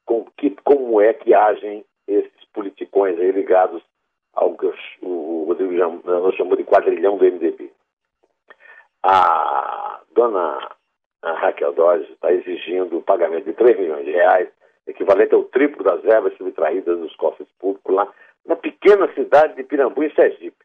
com 0.04 0.24
que, 0.36 0.50
como 0.62 1.00
é 1.00 1.12
que 1.12 1.34
agem 1.34 1.84
esses 2.06 2.44
politicões 2.52 3.18
aí 3.18 3.30
ligados 3.32 3.82
ao 4.32 4.56
que 4.56 4.66
o 5.02 5.44
Rodrigo 5.46 5.72
nós 6.04 6.34
chamou 6.34 6.56
de 6.56 6.64
quadrilhão 6.64 7.16
do 7.16 7.24
MDB. 7.24 7.70
A 9.08 10.00
dona 10.16 10.68
Raquel 11.22 11.72
Dodge 11.74 12.10
está 12.10 12.32
exigindo 12.32 12.98
o 12.98 13.02
pagamento 13.02 13.44
de 13.44 13.52
3 13.52 13.78
milhões 13.78 14.04
de 14.04 14.10
reais, 14.10 14.48
equivalente 14.84 15.32
ao 15.32 15.44
triplo 15.44 15.84
das 15.84 16.02
verbas 16.02 16.36
subtraídas 16.36 16.98
dos 16.98 17.14
cofres 17.14 17.48
públicos 17.60 17.94
lá 17.94 18.12
na 18.44 18.56
pequena 18.56 19.06
cidade 19.14 19.54
de 19.54 19.62
Pirambu, 19.62 20.02
em 20.02 20.12
Sergipe. 20.12 20.56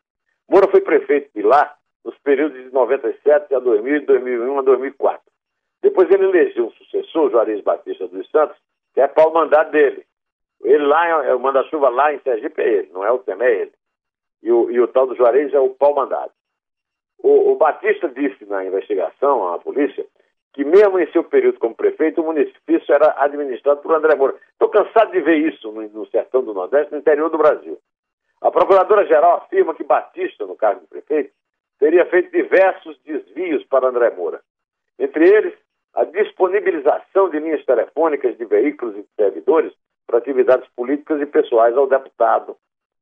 Moura 0.50 0.68
foi 0.72 0.82
prefeito 0.82 1.30
de 1.36 1.44
lá 1.44 1.76
nos 2.04 2.18
períodos 2.18 2.58
de 2.64 2.74
97 2.74 3.54
a 3.54 3.60
2000, 3.60 4.08
2001 4.08 4.58
a 4.58 4.62
2004. 4.64 5.22
Depois 5.84 6.10
ele 6.10 6.26
elegeu 6.26 6.66
um 6.66 6.72
sucessor, 6.72 7.30
Juarez 7.30 7.62
Batista 7.62 8.08
dos 8.08 8.28
Santos, 8.32 8.58
que 8.96 9.02
é 9.02 9.08
pau 9.08 9.32
mandado 9.32 9.70
dele. 9.70 10.04
Ele 10.64 10.84
lá, 10.88 11.26
é, 11.26 11.36
o 11.36 11.40
manda-chuva 11.40 11.90
lá 11.90 12.12
em 12.12 12.20
Sergipe 12.22 12.60
é 12.60 12.68
ele, 12.68 12.90
não 12.92 13.06
é 13.06 13.12
o 13.12 13.20
Temer, 13.20 13.48
é 13.48 13.62
ele. 13.62 13.74
E 14.42 14.52
o, 14.52 14.72
e 14.72 14.80
o 14.80 14.88
tal 14.88 15.06
do 15.06 15.16
Juarez 15.16 15.54
é 15.54 15.60
o 15.60 15.70
pau 15.70 15.94
mandado. 15.94 16.32
O, 17.24 17.52
o 17.52 17.56
Batista 17.56 18.10
disse 18.10 18.46
na 18.46 18.66
investigação 18.66 19.54
à 19.54 19.60
polícia 19.60 20.06
que 20.54 20.66
mesmo 20.66 21.00
em 21.00 21.10
seu 21.12 21.24
período 21.24 21.60
como 21.60 21.76
prefeito, 21.76 22.22
o 22.22 22.26
município 22.26 22.82
era 22.90 23.16
administrado 23.24 23.82
por 23.82 23.96
André 23.96 24.16
Moura. 24.16 24.36
Estou 24.52 24.70
cansado 24.70 25.12
de 25.12 25.22
ver 25.22 25.38
isso 25.38 25.72
no, 25.72 25.82
no 25.82 26.06
sertão 26.08 26.44
do 26.44 26.54
Nordeste, 26.54 26.92
no 26.92 26.98
interior 27.00 27.30
do 27.30 27.38
Brasil. 27.38 27.80
A 28.42 28.52
Procuradora-Geral 28.52 29.38
afirma 29.38 29.74
que 29.74 29.84
Batista, 29.84 30.46
no 30.46 30.56
cargo 30.56 30.82
de 30.82 30.88
prefeito, 30.88 31.32
teria 31.80 32.06
feito 32.06 32.32
diversos 32.32 33.00
desvios 33.04 33.64
para 33.66 33.88
André 33.88 34.10
Moura. 34.12 34.42
Entre 35.00 35.30
eles, 35.30 35.54
a 35.94 36.04
disponibilização 36.04 37.30
de 37.30 37.40
linhas 37.40 37.64
telefônicas 37.66 38.38
de 38.38 38.46
veículos 38.46 38.96
e 38.98 39.06
servidores 39.16 39.74
para 40.06 40.18
atividades 40.18 40.68
políticas 40.76 41.22
e 41.22 41.26
pessoais 41.26 41.76
ao 41.78 41.88
deputado 41.88 42.58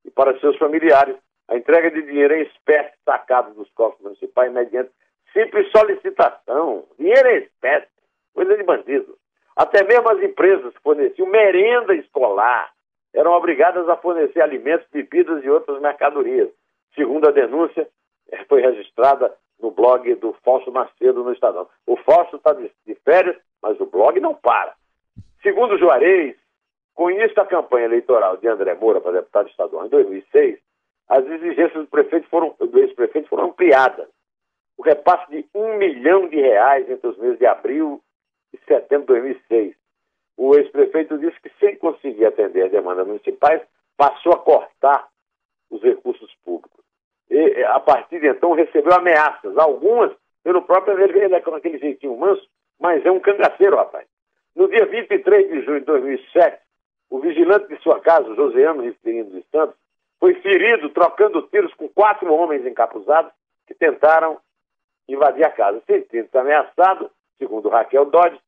e 0.05 0.11
para 0.11 0.39
seus 0.39 0.57
familiares, 0.57 1.15
a 1.49 1.57
entrega 1.57 1.89
de 1.89 2.03
dinheiro 2.03 2.35
em 2.35 2.43
espécie 2.43 2.93
sacado 3.03 3.53
dos 3.55 3.69
cofres 3.71 4.01
municipais 4.01 4.51
mediante 4.51 4.91
simples 5.33 5.69
solicitação, 5.71 6.85
dinheiro 6.97 7.27
em 7.27 7.37
espécie, 7.39 7.87
coisa 8.33 8.55
de 8.55 8.63
bandido. 8.63 9.17
Até 9.55 9.83
mesmo 9.83 10.09
as 10.09 10.21
empresas 10.21 10.73
que 10.73 10.81
forneciam 10.81 11.27
merenda 11.27 11.93
escolar 11.95 12.71
eram 13.13 13.31
obrigadas 13.31 13.89
a 13.89 13.97
fornecer 13.97 14.41
alimentos, 14.41 14.87
bebidas 14.91 15.43
e 15.43 15.49
outras 15.49 15.81
mercadorias. 15.81 16.49
Segundo 16.95 17.27
a 17.27 17.31
denúncia, 17.31 17.87
foi 18.47 18.61
registrada 18.61 19.33
no 19.59 19.71
blog 19.71 20.13
do 20.15 20.33
Fausto 20.43 20.71
Macedo 20.71 21.23
no 21.23 21.33
Estadão. 21.33 21.67
O 21.85 21.97
Fausto 21.97 22.37
está 22.37 22.53
de, 22.53 22.71
férias, 23.03 23.35
mas 23.61 23.79
o 23.79 23.85
blog 23.85 24.19
não 24.19 24.35
para. 24.35 24.73
Segundo 25.41 25.77
Juarez, 25.77 26.35
com 26.93 27.09
início 27.09 27.35
da 27.35 27.45
campanha 27.45 27.85
eleitoral 27.85 28.37
de 28.37 28.47
André 28.47 28.75
Moura 28.75 29.01
para 29.01 29.13
deputado 29.13 29.49
estadual 29.49 29.85
em 29.85 29.89
2006, 29.89 30.59
as 31.09 31.25
exigências 31.25 31.73
do 31.73 31.87
prefeito 31.87 32.29
foram, 32.29 32.55
do 32.59 32.79
ex-prefeito 32.79 33.27
foram 33.27 33.45
ampliadas 33.45 34.07
o 34.79 34.81
repasse 34.81 35.29
de 35.29 35.45
um 35.53 35.75
milhão 35.77 36.29
de 36.29 36.37
reais 36.37 36.89
entre 36.89 37.05
os 37.05 37.17
meses 37.17 37.37
de 37.37 37.45
abril 37.45 38.01
e 38.53 38.57
setembro 38.65 39.13
de 39.13 39.19
2006. 39.19 39.75
O 40.37 40.55
ex-prefeito 40.55 41.17
disse 41.17 41.37
que, 41.41 41.51
sem 41.59 41.75
conseguir 41.75 42.25
atender 42.25 42.63
as 42.63 42.71
demandas 42.71 43.05
municipais, 43.05 43.61
passou 43.97 44.31
a 44.31 44.39
cortar 44.39 45.09
os 45.69 45.81
recursos 45.81 46.33
públicos. 46.45 46.81
E, 47.29 47.61
a 47.65 47.81
partir 47.81 48.21
de 48.21 48.29
então, 48.29 48.53
recebeu 48.53 48.93
ameaças, 48.93 49.57
algumas 49.57 50.13
pelo 50.45 50.61
próprio 50.61 50.97
ele, 50.97 51.25
ele 51.25 51.35
é 51.35 51.41
com 51.41 51.53
aquele 51.53 51.77
jeitinho 51.77 52.17
manso, 52.17 52.47
mas 52.79 53.05
é 53.05 53.11
um 53.11 53.19
cangaceiro, 53.19 53.75
rapaz. 53.75 54.07
No 54.55 54.69
dia 54.69 54.85
23 54.85 55.49
de 55.49 55.61
junho 55.61 55.81
de 55.81 55.85
2007, 55.87 56.57
o 57.09 57.19
vigilante 57.19 57.67
de 57.67 57.81
sua 57.81 57.99
casa, 57.99 58.33
Joseano 58.33 58.83
Riferino 58.83 59.29
dos 59.29 59.45
Santos, 59.49 59.75
foi 60.19 60.35
ferido 60.41 60.89
trocando 60.89 61.41
tiros 61.43 61.73
com 61.75 61.87
quatro 61.89 62.31
homens 62.33 62.65
encapuzados 62.65 63.31
que 63.65 63.73
tentaram 63.73 64.39
invadir 65.07 65.43
a 65.45 65.51
casa. 65.51 65.81
Sentindo-se 65.87 66.37
ameaçado, 66.37 67.09
segundo 67.37 67.69
Raquel 67.69 68.05
Dodge, 68.05 68.39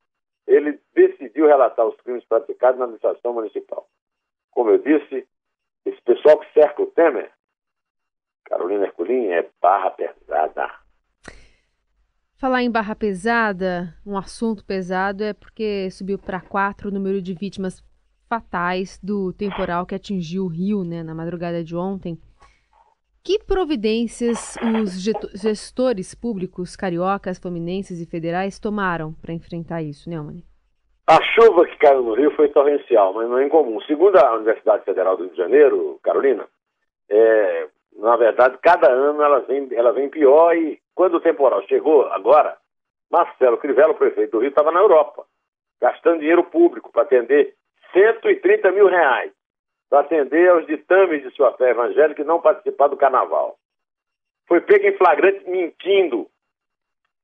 ele 0.45 0.79
decidiu 0.93 1.47
relatar 1.47 1.85
os 1.85 1.95
crimes 2.01 2.25
praticados 2.25 2.77
na 2.77 2.85
administração 2.85 3.33
municipal. 3.33 3.87
Como 4.51 4.69
eu 4.69 4.79
disse, 4.79 5.27
esse 5.85 6.01
pessoal 6.01 6.39
que 6.39 6.51
cerca 6.53 6.81
o 6.81 6.87
Temer, 6.87 7.31
Carolina 8.45 8.85
Herculin, 8.85 9.27
é 9.27 9.47
barra 9.61 9.91
pesada. 9.91 10.69
Falar 12.35 12.63
em 12.63 12.71
barra 12.71 12.95
pesada, 12.95 13.95
um 14.05 14.17
assunto 14.17 14.65
pesado 14.65 15.23
é 15.23 15.31
porque 15.31 15.89
subiu 15.91 16.17
para 16.17 16.41
quatro 16.41 16.89
o 16.89 16.91
número 16.91 17.21
de 17.21 17.33
vítimas 17.33 17.81
fatais 18.31 18.97
do 19.03 19.33
temporal 19.33 19.85
que 19.85 19.93
atingiu 19.93 20.45
o 20.45 20.47
Rio 20.47 20.85
né, 20.85 21.03
na 21.03 21.13
madrugada 21.13 21.61
de 21.61 21.75
ontem. 21.75 22.17
Que 23.21 23.37
providências 23.37 24.55
os 24.81 25.03
gestores 25.35 26.15
públicos 26.15 26.77
cariocas, 26.77 27.37
fluminenses 27.37 27.99
e 27.99 28.09
federais 28.09 28.57
tomaram 28.57 29.13
para 29.21 29.33
enfrentar 29.33 29.81
isso, 29.81 30.09
Neumann? 30.09 30.41
A 31.05 31.21
chuva 31.33 31.65
que 31.65 31.77
caiu 31.77 32.03
no 32.03 32.13
Rio 32.13 32.31
foi 32.31 32.47
torrencial, 32.47 33.13
mas 33.13 33.27
não 33.27 33.37
é 33.37 33.45
incomum. 33.45 33.81
Segundo 33.81 34.15
a 34.15 34.35
Universidade 34.35 34.85
Federal 34.85 35.17
do 35.17 35.23
Rio 35.23 35.33
de 35.33 35.37
Janeiro, 35.37 35.99
Carolina, 36.01 36.47
é, 37.09 37.67
na 37.97 38.15
verdade, 38.15 38.57
cada 38.61 38.89
ano 38.89 39.21
ela 39.21 39.41
vem, 39.41 39.67
ela 39.73 39.91
vem 39.91 40.07
pior 40.07 40.55
e 40.55 40.79
quando 40.95 41.15
o 41.15 41.21
temporal 41.21 41.61
chegou 41.67 42.07
agora, 42.07 42.55
Marcelo 43.11 43.57
Crivella, 43.57 43.93
prefeito 43.93 44.31
do 44.31 44.39
Rio, 44.39 44.49
estava 44.49 44.71
na 44.71 44.79
Europa, 44.79 45.25
gastando 45.81 46.19
dinheiro 46.19 46.45
público 46.45 46.89
para 46.93 47.01
atender 47.01 47.55
130 47.93 48.71
mil 48.71 48.87
reais 48.87 49.31
para 49.89 50.01
atender 50.01 50.49
aos 50.49 50.65
ditames 50.65 51.21
de 51.23 51.31
sua 51.35 51.53
fé 51.57 51.71
evangélica 51.71 52.21
e 52.21 52.25
não 52.25 52.41
participar 52.41 52.87
do 52.87 52.97
carnaval. 52.97 53.57
Foi 54.47 54.61
pego 54.61 54.87
em 54.87 54.97
flagrante 54.97 55.49
mentindo 55.49 56.29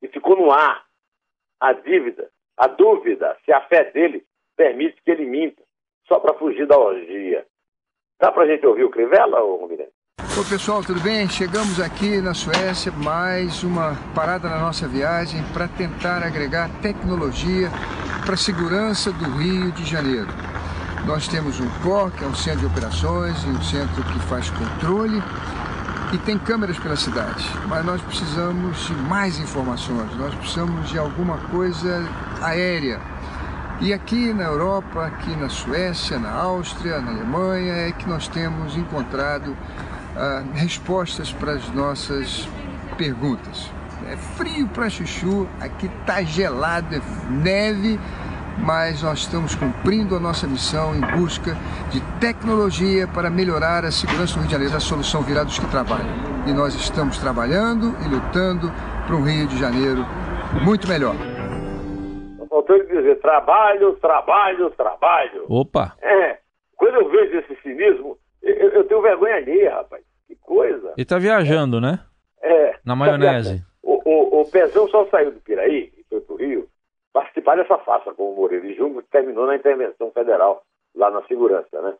e 0.01 0.07
ficou 0.07 0.35
no 0.35 0.51
ar 0.51 0.85
a 1.59 1.73
dívida, 1.73 2.29
a 2.57 2.67
dúvida 2.67 3.37
se 3.45 3.51
a 3.51 3.61
fé 3.61 3.85
dele 3.91 4.25
permite 4.55 5.01
que 5.03 5.11
ele 5.11 5.25
minta, 5.25 5.61
só 6.07 6.19
para 6.19 6.37
fugir 6.37 6.67
da 6.67 6.77
orgia. 6.77 7.45
Dá 8.19 8.31
para 8.31 8.43
a 8.43 8.47
gente 8.47 8.65
ouvir 8.65 8.83
o 8.83 8.89
Crivella, 8.89 9.39
ou 9.41 9.61
Romirante? 9.61 9.91
Oi 10.19 10.43
pessoal, 10.49 10.83
tudo 10.83 10.99
bem? 11.01 11.27
Chegamos 11.29 11.79
aqui 11.79 12.21
na 12.21 12.33
Suécia, 12.33 12.91
mais 12.91 13.63
uma 13.63 13.95
parada 14.15 14.49
na 14.49 14.59
nossa 14.59 14.87
viagem 14.87 15.41
para 15.53 15.67
tentar 15.67 16.23
agregar 16.23 16.69
tecnologia 16.81 17.69
para 18.25 18.33
a 18.33 18.37
segurança 18.37 19.11
do 19.11 19.25
Rio 19.37 19.71
de 19.71 19.83
Janeiro. 19.83 20.27
Nós 21.07 21.25
temos 21.25 21.57
um 21.61 21.69
COR, 21.81 22.11
que 22.11 22.21
é 22.21 22.27
um 22.27 22.35
centro 22.35 22.59
de 22.59 22.65
operações, 22.65 23.41
um 23.45 23.61
centro 23.61 24.03
que 24.03 24.19
faz 24.27 24.49
controle 24.49 25.23
e 26.11 26.17
tem 26.17 26.37
câmeras 26.37 26.77
pela 26.77 26.97
cidade. 26.97 27.49
Mas 27.65 27.85
nós 27.85 28.01
precisamos 28.01 28.85
de 28.87 28.93
mais 28.93 29.39
informações, 29.39 30.13
nós 30.17 30.35
precisamos 30.35 30.89
de 30.89 30.99
alguma 30.99 31.37
coisa 31.37 32.05
aérea. 32.41 32.99
E 33.79 33.93
aqui 33.93 34.33
na 34.33 34.43
Europa, 34.43 35.05
aqui 35.05 35.33
na 35.37 35.47
Suécia, 35.47 36.19
na 36.19 36.29
Áustria, 36.29 36.99
na 36.99 37.11
Alemanha, 37.11 37.73
é 37.73 37.91
que 37.93 38.07
nós 38.07 38.27
temos 38.27 38.75
encontrado 38.75 39.55
ah, 40.13 40.43
respostas 40.55 41.31
para 41.31 41.53
as 41.53 41.69
nossas 41.69 42.49
perguntas. 42.97 43.71
É 44.11 44.17
frio 44.17 44.67
para 44.67 44.89
chuchu, 44.89 45.47
aqui 45.61 45.89
tá 46.05 46.21
gelado, 46.21 46.93
é 46.93 47.01
neve, 47.29 47.97
mas 48.57 49.03
nós 49.03 49.19
estamos 49.19 49.55
cumprindo 49.55 50.15
a 50.15 50.19
nossa 50.19 50.47
missão 50.47 50.95
em 50.95 51.01
busca 51.17 51.55
de 51.91 52.01
tecnologia 52.19 53.07
para 53.07 53.29
melhorar 53.29 53.85
a 53.85 53.91
segurança 53.91 54.33
do 54.33 54.39
Rio 54.39 54.47
de 54.47 54.53
Janeiro. 54.53 54.75
A 54.75 54.79
solução 54.79 55.21
virá 55.21 55.43
dos 55.43 55.59
que 55.59 55.69
trabalham. 55.69 56.09
E 56.47 56.53
nós 56.53 56.73
estamos 56.75 57.17
trabalhando 57.17 57.93
e 58.03 58.09
lutando 58.09 58.71
para 59.05 59.15
um 59.15 59.23
Rio 59.23 59.47
de 59.47 59.57
Janeiro 59.57 60.03
muito 60.63 60.87
melhor. 60.87 61.15
faltou 62.49 62.75
ele 62.75 62.85
dizer 62.87 63.19
trabalho, 63.19 63.93
trabalho, 63.97 64.69
trabalho. 64.71 65.45
Opa! 65.47 65.95
É, 66.01 66.37
quando 66.75 66.95
eu 66.95 67.09
vejo 67.09 67.37
esse 67.37 67.61
cinismo, 67.61 68.17
eu, 68.41 68.69
eu 68.69 68.83
tenho 68.85 69.01
vergonha 69.01 69.35
ali, 69.35 69.65
rapaz. 69.67 70.03
Que 70.27 70.35
coisa. 70.35 70.93
Ele 70.97 71.05
tá 71.05 71.17
viajando, 71.19 71.79
né? 71.79 71.99
É. 72.41 72.75
Na 72.83 72.95
maionese. 72.95 73.63
O, 73.83 74.01
o, 74.03 74.41
o 74.41 74.51
Pezão 74.51 74.87
só 74.89 75.05
saiu 75.07 75.31
do 75.31 75.39
Piraí 75.39 75.91
e 75.97 76.03
foi 76.09 76.21
pro 76.21 76.35
Rio 76.35 76.67
participar 77.17 77.57
dessa 77.57 77.79
farsa 77.79 78.13
com 78.13 78.31
o 78.31 78.35
Moreira 78.35 78.71
Júnior, 78.73 79.01
que 79.01 79.09
terminou 79.09 79.47
na 79.47 79.55
intervenção 79.55 80.11
federal 80.11 80.61
lá 80.93 81.09
na 81.09 81.23
segurança, 81.23 81.81
né? 81.81 81.95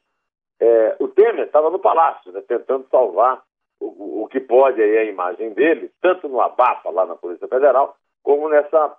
É, 0.60 0.96
o 1.00 1.08
Temer 1.08 1.46
estava 1.46 1.72
no 1.72 1.80
palácio, 1.80 2.32
né, 2.32 2.42
tentando 2.48 2.88
salvar 2.90 3.42
o, 3.80 4.24
o, 4.24 4.28
que 4.28 4.40
pode 4.40 4.82
aí 4.82 4.98
a 4.98 5.04
imagem 5.06 5.54
dele, 5.54 5.92
tanto 6.02 6.28
no 6.30 6.40
abafa 6.40 6.90
lá 6.92 7.06
na 7.06 7.16
Polícia 7.16 7.48
Federal, 7.48 7.96
como 8.24 8.48
nessa 8.50 8.96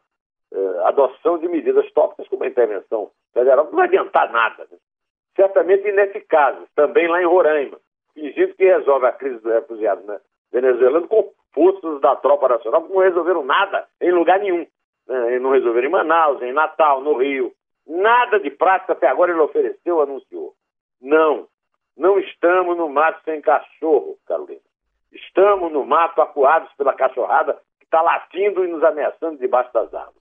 é, 0.53 0.59
adoção 0.85 1.39
de 1.39 1.49
medidas 1.49 1.89
tópicas 1.93 2.29
como 2.29 2.43
a 2.43 2.49
intervenção 2.49 3.11
federal, 3.33 3.65
não 3.67 3.73
vai 3.73 3.87
adiantar 3.87 4.31
nada. 4.33 4.67
Né? 4.71 4.79
Certamente 5.37 5.89
ineficazes, 5.89 6.69
também 6.75 7.07
lá 7.09 7.23
em 7.23 7.27
Roraima, 7.27 7.79
fingindo 8.15 8.55
que 8.55 8.65
resolve 8.65 9.07
a 9.07 9.13
crise 9.13 9.39
dos 9.41 9.53
refugiados 9.53 10.05
né, 10.05 10.21
venezuelanos 10.53 11.09
com 11.09 11.31
forças 11.53 12.01
da 12.01 12.17
tropa 12.17 12.49
nacional, 12.49 12.83
que 12.83 12.93
não 12.93 13.03
resolveram 13.03 13.45
nada 13.45 13.87
em 14.01 14.13
lugar 14.13 14.41
nenhum. 14.41 14.67
Né? 15.09 15.39
Não 15.39 15.51
resolveram 15.51 15.89
em 15.89 15.93
Manaus, 15.93 16.43
em 16.43 16.53
Natal, 16.53 17.01
no 17.01 17.17
Rio. 17.17 17.53
Nada 17.87 18.39
de 18.39 18.51
prática 18.51 18.93
até 18.93 19.09
agora 19.09 19.33
ele 19.33 19.41
ofereceu, 19.41 20.01
anunciou. 20.01 20.55
Não, 21.01 21.49
não 21.97 22.19
estamos 22.19 22.77
no 22.77 22.89
mato 22.89 23.23
sem 23.25 23.41
cachorro, 23.41 24.19
Carolina. 24.27 24.61
Estamos 25.11 25.73
no 25.73 25.87
mato 25.87 26.21
acuados 26.21 26.71
pela 26.75 26.93
cachorrada 26.93 27.59
que 27.79 27.85
está 27.85 28.03
latindo 28.03 28.65
e 28.65 28.69
nos 28.69 28.85
ameaçando 28.85 29.39
debaixo 29.39 29.73
das 29.73 29.93
árvores. 29.95 30.19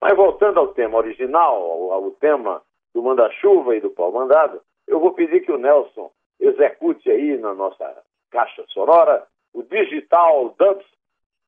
Mas 0.00 0.14
voltando 0.14 0.60
ao 0.60 0.68
tema 0.68 0.98
original, 0.98 1.54
ao, 1.54 1.92
ao 1.92 2.10
tema 2.12 2.62
do 2.94 3.02
manda-chuva 3.02 3.74
e 3.74 3.80
do 3.80 3.90
pau-mandado, 3.90 4.60
eu 4.86 5.00
vou 5.00 5.12
pedir 5.12 5.40
que 5.40 5.52
o 5.52 5.58
Nelson 5.58 6.10
execute 6.38 7.10
aí 7.10 7.36
na 7.38 7.54
nossa 7.54 8.02
caixa 8.30 8.64
sonora 8.68 9.26
o 9.52 9.62
digital 9.62 10.54
dubs, 10.58 10.86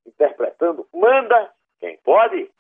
interpretando 0.07 0.87
Manda 0.93 1.51
Quem 1.81 1.97
Pode. 2.05 2.51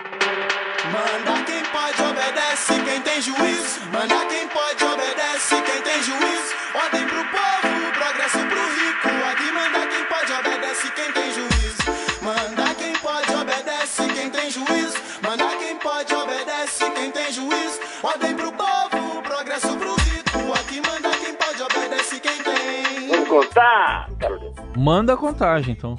Manda 0.92 1.44
quem 1.44 1.62
pode, 1.64 2.02
obedece 2.02 2.72
quem 2.84 3.00
tem 3.02 3.20
juízo. 3.20 3.80
Manda 3.92 4.26
quem 4.26 4.48
pode, 4.48 4.84
obedece 4.84 5.62
quem 5.62 5.82
tem 5.82 6.02
juízo. 6.02 6.54
Ordem 6.74 7.06
pro 7.06 7.24
povo, 7.24 7.92
progresso 7.92 8.38
pro 8.38 8.64
rico. 8.78 9.08
Aqui 9.30 9.52
manda 9.52 9.86
quem 9.86 10.04
pode, 10.06 10.32
obedece 10.32 10.90
quem 10.92 11.12
tem 11.12 11.32
juízo. 11.32 11.82
Manda 12.22 12.74
quem 12.74 12.92
pode, 12.96 13.34
obedece 13.34 14.08
quem 14.14 14.30
tem 14.30 14.50
juízo. 14.50 14.98
Manda 15.22 15.56
quem 15.58 15.76
pode, 15.76 16.14
obedece 16.14 16.90
quem 16.90 17.10
tem 17.10 17.32
juízo. 17.32 17.80
Ordem 18.02 18.34
pro 18.34 18.52
povo, 18.52 19.22
progresso 19.22 19.76
pro 19.76 19.94
rico. 19.96 20.52
Aqui 20.58 20.80
manda 20.80 21.10
quem 21.10 21.34
pode, 21.34 21.62
obedece 21.62 22.20
quem 22.20 22.42
tem. 22.42 23.08
Vamos 23.10 23.28
contar, 23.28 24.08
Carolina. 24.18 24.54
Manda 24.76 25.12
a 25.12 25.16
contagem, 25.16 25.74
então. 25.74 25.94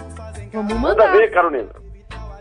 Vamos 0.51 0.73
Manda 0.73 1.03
mandar. 1.05 1.11
ver, 1.11 1.29
Carolina. 1.31 1.80